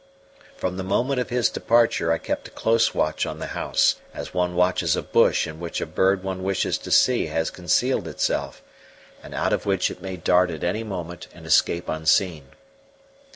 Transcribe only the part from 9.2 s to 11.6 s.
and out of which it may dart at any moment and